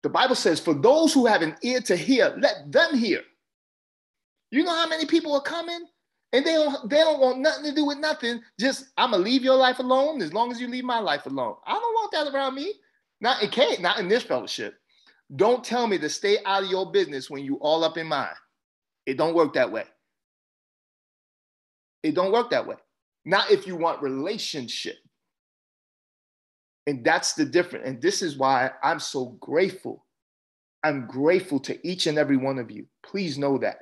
[0.04, 3.22] The Bible says, for those who have an ear to hear, let them hear.
[4.52, 5.86] You know how many people are coming
[6.34, 8.42] and they don't they don't want nothing to do with nothing.
[8.60, 11.56] Just I'm gonna leave your life alone as long as you leave my life alone.
[11.66, 12.74] I don't want that around me.
[13.20, 14.76] Not it can't, not in this fellowship.
[15.36, 18.30] Don't tell me to stay out of your business when you all up in mine.
[19.06, 19.84] It don't work that way.
[22.04, 22.76] It don't work that way.
[23.26, 24.96] Not if you want relationship.
[26.86, 27.86] And that's the difference.
[27.86, 30.06] And this is why I'm so grateful.
[30.84, 32.86] I'm grateful to each and every one of you.
[33.04, 33.80] Please know that.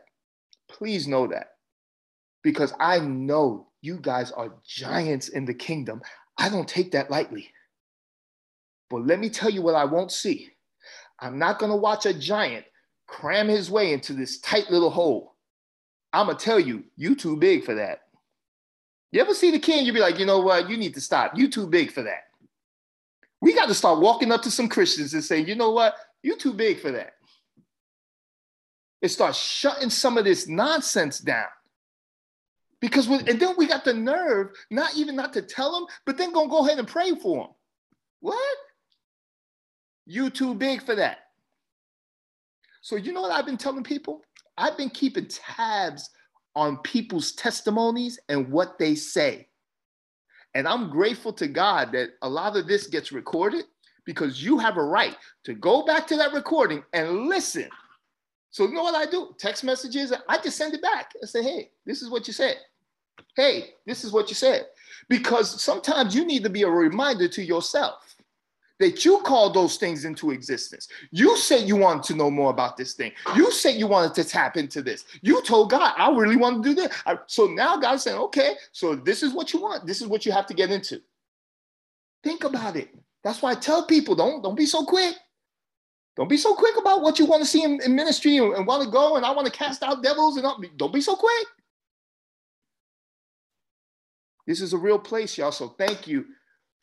[0.67, 1.49] Please know that.
[2.43, 6.01] Because I know you guys are giants in the kingdom.
[6.39, 7.51] I don't take that lightly.
[8.89, 10.54] But let me tell you what I won't see.
[11.19, 12.65] I'm not going to watch a giant
[13.07, 15.35] cram his way into this tight little hole.
[16.13, 18.01] I'm going to tell you, you too big for that.
[19.11, 19.85] You ever see the king?
[19.85, 20.69] You'd be like, you know what?
[20.69, 21.37] You need to stop.
[21.37, 22.23] You too big for that.
[23.41, 25.95] We got to start walking up to some Christians and saying, you know what?
[26.23, 27.13] You too big for that.
[29.01, 31.45] It starts shutting some of this nonsense down.
[32.81, 36.33] Because and then we got the nerve, not even not to tell them, but then
[36.33, 37.53] gonna go ahead and pray for them.
[38.19, 38.57] What?
[40.05, 41.19] You too big for that.
[42.81, 44.21] So you know what I've been telling people?
[44.57, 46.09] I've been keeping tabs
[46.55, 49.47] on people's testimonies and what they say.
[50.53, 53.65] And I'm grateful to God that a lot of this gets recorded
[54.05, 57.67] because you have a right to go back to that recording and listen.
[58.51, 59.35] So you know what I do?
[59.37, 62.55] Text messages, I just send it back and say, hey, this is what you said.
[63.35, 64.67] Hey, this is what you said.
[65.09, 67.95] Because sometimes you need to be a reminder to yourself
[68.79, 70.87] that you call those things into existence.
[71.11, 73.11] You said you wanted to know more about this thing.
[73.35, 75.05] You said you wanted to tap into this.
[75.21, 76.93] You told God, I really want to do this.
[77.05, 79.85] I, so now God's saying, okay, so this is what you want.
[79.87, 81.01] This is what you have to get into.
[82.23, 82.89] Think about it.
[83.23, 85.15] That's why I tell people don't, don't be so quick.
[86.17, 88.65] Don't be so quick about what you want to see in, in ministry and, and,
[88.65, 90.45] want to go and I want to cast out devils and
[90.77, 91.47] don't be so quick.
[94.47, 95.51] This is a real place, y'all.
[95.51, 96.25] So thank you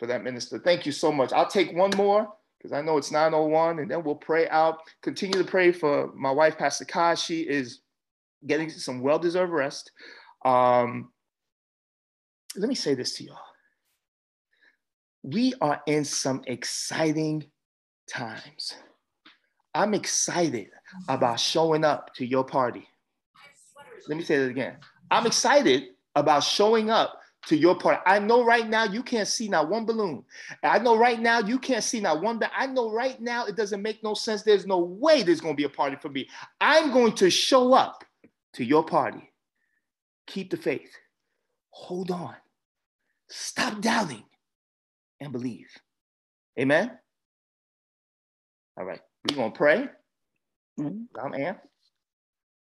[0.02, 0.58] for that minister.
[0.58, 1.32] Thank you so much.
[1.32, 2.26] I'll take one more
[2.58, 4.78] because I know it's 901 and then we'll pray out.
[5.00, 7.14] Continue to pray for my wife, Pastor Kai.
[7.14, 7.82] She is
[8.44, 9.92] getting some well-deserved rest.
[10.44, 11.12] Um,
[12.56, 13.36] let me say this to y'all.
[15.22, 17.44] We are in some exciting
[18.08, 18.74] times.
[19.72, 20.70] I'm excited
[21.08, 22.88] about showing up to your party.
[24.08, 24.78] Let me say that again.
[25.12, 28.00] I'm excited about showing up to your part.
[28.06, 30.24] I know right now you can't see not one balloon.
[30.62, 32.40] I know right now you can't see not one.
[32.54, 34.42] I know right now it doesn't make no sense.
[34.42, 36.28] There's no way there's going to be a party for me.
[36.60, 38.04] I'm going to show up
[38.54, 39.32] to your party.
[40.26, 40.90] Keep the faith.
[41.70, 42.34] Hold on.
[43.28, 44.24] Stop doubting
[45.20, 45.68] and believe.
[46.58, 46.92] Amen.
[48.76, 49.00] All right.
[49.28, 49.88] We're going to pray.
[50.78, 51.18] Mm-hmm.
[51.20, 51.56] I'm Am.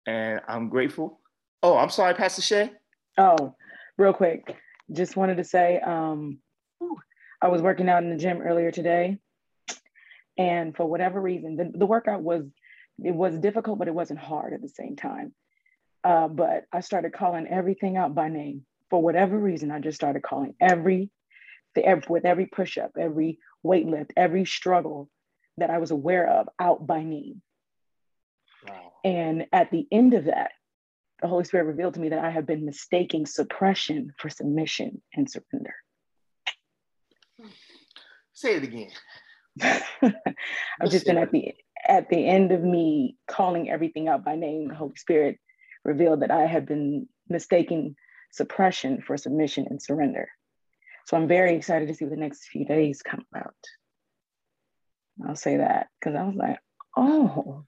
[0.07, 1.19] And I'm grateful.
[1.61, 2.71] Oh, I'm sorry, Pastor Shay.
[3.17, 3.55] Oh,
[3.97, 4.55] real quick
[4.91, 6.39] just wanted to say um,
[7.41, 9.17] I was working out in the gym earlier today,
[10.37, 12.45] and for whatever reason, the, the workout was
[13.03, 15.33] it was difficult, but it wasn't hard at the same time.
[16.03, 18.65] Uh, but I started calling everything out by name.
[18.89, 21.09] For whatever reason, I just started calling every,
[21.75, 25.09] the, every with every push up, every weight lift, every struggle
[25.57, 27.41] that I was aware of out by name.
[28.67, 28.93] Wow.
[29.03, 30.51] And at the end of that,
[31.21, 35.29] the Holy Spirit revealed to me that I have been mistaking suppression for submission and
[35.29, 35.73] surrender.
[38.33, 38.91] Say it again.
[39.61, 41.53] I've just been at the
[41.87, 45.39] at the end of me calling everything out by name, the Holy Spirit
[45.83, 47.95] revealed that I had been mistaking
[48.31, 50.29] suppression for submission and surrender.
[51.07, 53.55] So I'm very excited to see what the next few days come out.
[55.27, 56.59] I'll say that because I was like,
[56.95, 57.65] oh,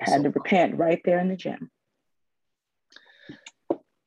[0.00, 1.71] I had to repent right there in the gym.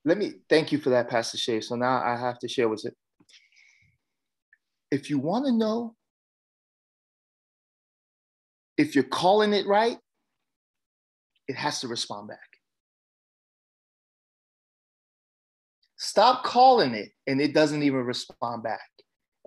[0.05, 1.61] Let me thank you for that, Pastor Shay.
[1.61, 2.95] So now I have to share with it.
[4.91, 5.95] If you want to know
[8.77, 9.97] if you're calling it right,
[11.47, 12.39] it has to respond back.
[15.97, 18.79] Stop calling it and it doesn't even respond back.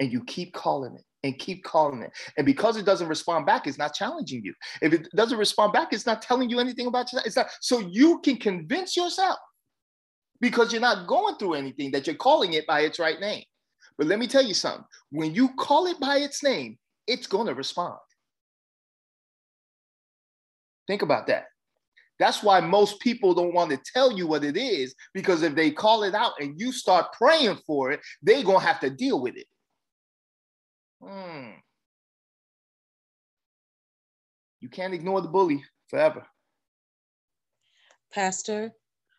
[0.00, 2.10] And you keep calling it and keep calling it.
[2.36, 4.54] And because it doesn't respond back, it's not challenging you.
[4.82, 7.26] If it doesn't respond back, it's not telling you anything about yourself.
[7.26, 9.38] It's not so you can convince yourself
[10.40, 13.44] because you're not going through anything that you're calling it by its right name.
[13.96, 14.84] But let me tell you something.
[15.10, 17.98] When you call it by its name, it's going to respond.
[20.86, 21.46] Think about that.
[22.18, 25.70] That's why most people don't want to tell you what it is, because if they
[25.70, 29.20] call it out and you start praying for it, they're going to have to deal
[29.20, 29.46] with it.
[31.02, 31.50] Hmm.
[34.60, 36.26] You can't ignore the bully forever.
[38.12, 38.72] Pastor,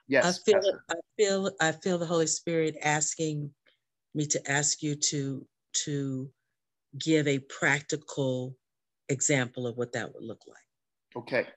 [0.09, 0.83] yes, I feel Pastor.
[0.89, 3.51] I feel I feel the Holy Spirit asking
[4.13, 5.45] me to ask you to
[5.85, 6.29] to
[6.97, 8.55] give a practical
[9.09, 11.23] example of what that would look like.
[11.23, 11.47] Okay.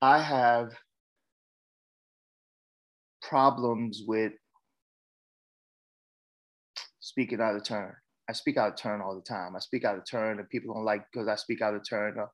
[0.00, 0.72] I have
[3.22, 4.32] problems with
[7.00, 7.94] speaking out of turn.
[8.28, 9.54] I speak out of turn all the time.
[9.54, 12.18] I speak out of turn, and people don't like because I speak out of turn.
[12.18, 12.26] Uh,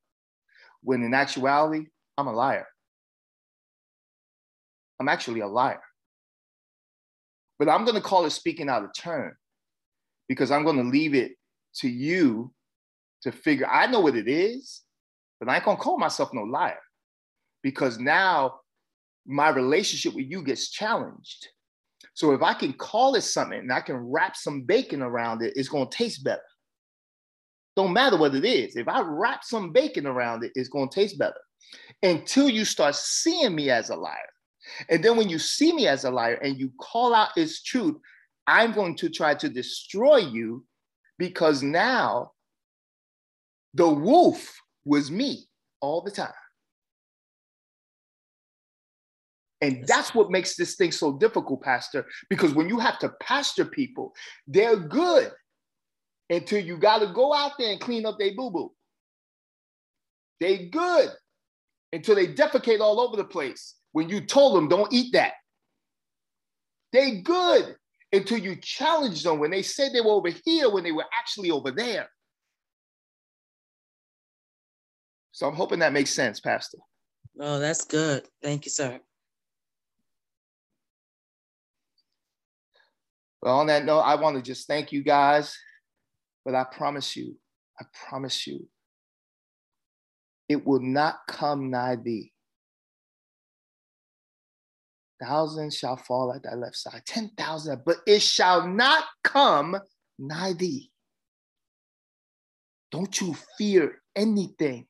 [0.83, 2.67] When in actuality, I'm a liar.
[5.01, 5.83] I'm actually a liar.
[7.59, 9.35] But I'm going to call it speaking out of turn
[10.29, 11.33] because I'm going to leave it
[11.77, 12.53] to you
[13.23, 13.67] to figure.
[13.67, 14.83] I know what it is,
[15.41, 16.79] but I ain't going to call myself no liar
[17.63, 18.61] because now
[19.27, 21.49] my relationship with you gets challenged.
[22.15, 25.53] So if I can call it something and I can wrap some bacon around it,
[25.57, 26.43] it's going to taste better.
[27.79, 28.75] Don't matter what it is.
[28.75, 31.39] If I wrap some bacon around it, it's going to taste better
[32.03, 34.17] until you start seeing me as a liar.
[34.89, 37.95] And then when you see me as a liar and you call out its truth,
[38.49, 40.65] I'm going to try to destroy you
[41.21, 42.33] because now
[43.75, 45.47] the wolf was me
[45.81, 46.33] all the time.
[49.61, 53.65] And that's what makes this thing so difficult, Pastor, because when you have to pastor
[53.65, 54.15] people,
[54.49, 55.31] they're good
[56.31, 58.73] until you got to go out there and clean up their boo boo.
[60.41, 61.11] They good
[61.93, 65.33] until they defecate all over the place when you told them don't eat that.
[66.93, 67.77] They good
[68.13, 71.51] until you challenge them when they said they were over here when they were actually
[71.51, 72.09] over there.
[75.33, 76.79] So I'm hoping that makes sense, Pastor.
[77.41, 78.27] Oh, that's good.
[78.43, 78.99] Thank you, sir.
[83.43, 85.57] Well, on that note, I want to just thank you guys.
[86.49, 87.37] But I promise you,
[87.79, 88.67] I promise you,
[90.49, 92.33] it will not come nigh thee.
[95.23, 99.77] Thousands shall fall at thy left side, 10,000, but it shall not come
[100.19, 100.91] nigh thee.
[102.93, 104.87] Don't you fear anything.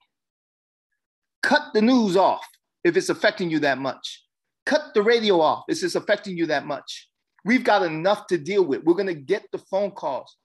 [1.42, 2.46] Cut the news off
[2.84, 4.22] if it's affecting you that much.
[4.64, 7.08] Cut the radio off if it's affecting you that much.
[7.44, 8.84] We've got enough to deal with.
[8.84, 10.36] We're going to get the phone calls.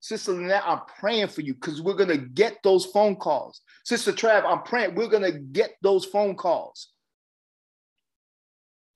[0.00, 3.60] Sister Lynette, I'm praying for you because we're going to get those phone calls.
[3.84, 6.88] Sister Trav, I'm praying we're going to get those phone calls.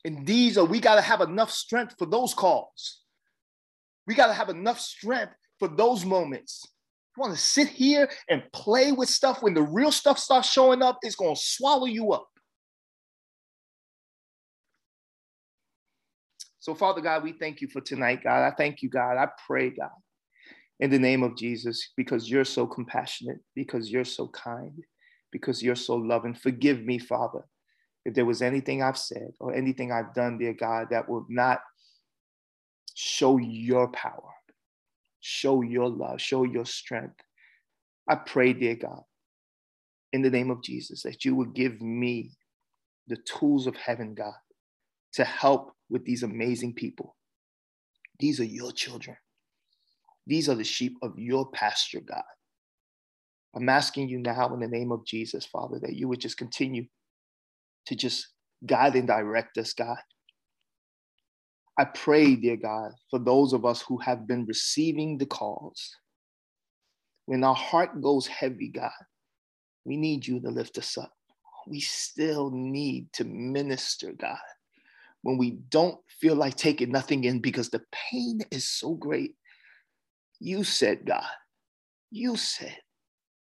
[0.04, 3.00] And these are, we got to have enough strength for those calls.
[4.06, 6.66] We got to have enough strength for those moments.
[7.16, 10.82] You want to sit here and play with stuff when the real stuff starts showing
[10.82, 12.28] up, it's going to swallow you up.
[16.60, 18.42] So, Father God, we thank you for tonight, God.
[18.42, 19.18] I thank you, God.
[19.18, 19.90] I pray, God,
[20.84, 24.84] in the name of Jesus, because you're so compassionate, because you're so kind,
[25.32, 26.34] because you're so loving.
[26.34, 27.40] Forgive me, Father,
[28.04, 31.60] if there was anything I've said or anything I've done, dear God, that would not
[32.94, 34.28] show your power,
[35.20, 37.16] show your love, show your strength.
[38.06, 39.04] I pray, dear God,
[40.12, 42.32] in the name of Jesus, that you would give me
[43.06, 44.34] the tools of heaven, God,
[45.14, 47.16] to help with these amazing people.
[48.18, 49.16] These are your children.
[50.26, 52.22] These are the sheep of your pasture, God.
[53.54, 56.86] I'm asking you now in the name of Jesus, Father, that you would just continue
[57.86, 58.28] to just
[58.66, 59.98] guide and direct us, God.
[61.78, 65.96] I pray, dear God, for those of us who have been receiving the calls.
[67.26, 68.90] When our heart goes heavy, God,
[69.84, 71.12] we need you to lift us up.
[71.66, 74.38] We still need to minister, God.
[75.22, 79.34] When we don't feel like taking nothing in because the pain is so great.
[80.44, 81.24] You said, God,
[82.10, 82.76] you said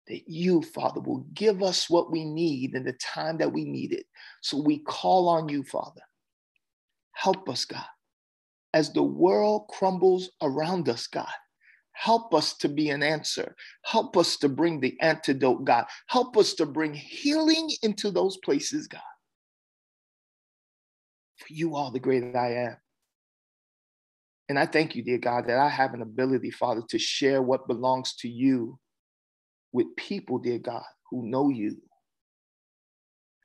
[0.08, 3.94] that you, Father, will give us what we need in the time that we need
[3.94, 4.06] it.
[4.42, 6.02] So we call on you, Father.
[7.14, 7.86] Help us, God.
[8.74, 11.32] As the world crumbles around us, God,
[11.94, 13.56] help us to be an answer.
[13.86, 15.86] Help us to bring the antidote, God.
[16.08, 19.00] Help us to bring healing into those places, God.
[21.38, 22.78] For you are the great I am.
[24.50, 27.68] And I thank you, dear God, that I have an ability, Father, to share what
[27.68, 28.80] belongs to you
[29.72, 31.78] with people, dear God, who know you.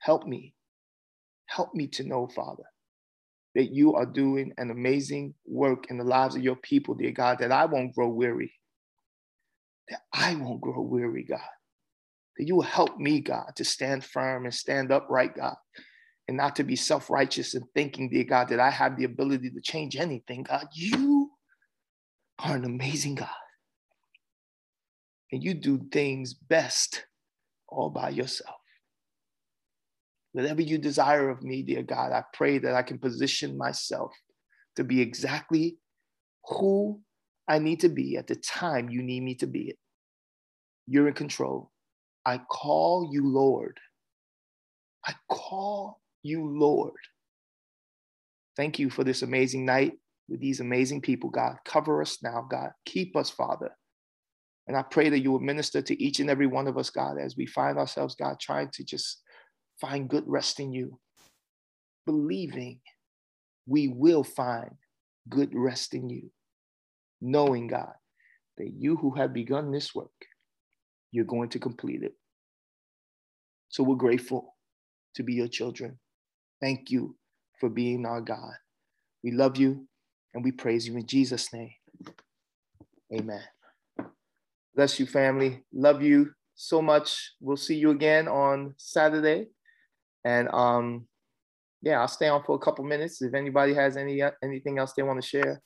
[0.00, 0.54] Help me.
[1.46, 2.64] Help me to know, Father,
[3.54, 7.38] that you are doing an amazing work in the lives of your people, dear God,
[7.40, 8.54] that I won't grow weary.
[9.90, 11.40] That I won't grow weary, God.
[12.38, 15.56] That you will help me, God, to stand firm and stand upright, God,
[16.28, 19.50] and not to be self righteous and thinking, dear God, that I have the ability
[19.50, 20.66] to change anything, God.
[20.72, 21.30] You
[22.38, 23.28] are an amazing God
[25.34, 27.06] and you do things best
[27.68, 28.56] all by yourself.
[30.32, 34.12] Whatever you desire of me, dear God, I pray that I can position myself
[34.76, 35.78] to be exactly
[36.46, 37.00] who
[37.48, 39.78] I need to be at the time you need me to be it.
[40.86, 41.70] You're in control.
[42.24, 43.78] I call you Lord.
[45.06, 46.94] I call you Lord.
[48.56, 49.92] Thank you for this amazing night
[50.28, 51.56] with these amazing people, God.
[51.64, 52.70] Cover us now, God.
[52.86, 53.70] Keep us, Father.
[54.66, 57.18] And I pray that you will minister to each and every one of us, God,
[57.18, 59.20] as we find ourselves, God, trying to just
[59.80, 60.98] find good rest in you,
[62.06, 62.80] believing
[63.66, 64.70] we will find
[65.28, 66.30] good rest in you,
[67.20, 67.92] knowing, God,
[68.56, 70.10] that you who have begun this work,
[71.12, 72.14] you're going to complete it.
[73.68, 74.54] So we're grateful
[75.16, 75.98] to be your children.
[76.64, 77.14] Thank you
[77.60, 78.54] for being our God.
[79.22, 79.86] We love you
[80.32, 81.74] and we praise you in Jesus' name.
[83.12, 83.42] Amen.
[84.74, 85.62] Bless you, family.
[85.74, 87.32] Love you so much.
[87.38, 89.48] We'll see you again on Saturday.
[90.24, 91.06] And um,
[91.82, 95.02] yeah, I'll stay on for a couple minutes if anybody has any anything else they
[95.02, 95.60] want to share.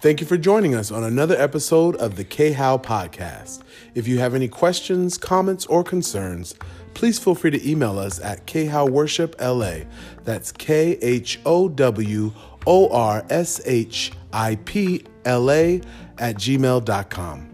[0.00, 3.60] Thank you for joining us on another episode of the K How Podcast.
[3.94, 6.54] If you have any questions, comments, or concerns,
[6.94, 9.86] please feel free to email us at khowworshipla.
[10.24, 12.32] That's K H O W
[12.66, 15.82] O R S H I P L A
[16.16, 17.49] at gmail.com.